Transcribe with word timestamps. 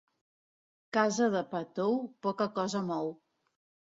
Casa 0.97 1.27
de 1.35 1.41
pa 1.51 1.61
tou, 1.79 1.99
poca 2.27 2.47
cosa 2.57 2.81
mou. 2.89 3.13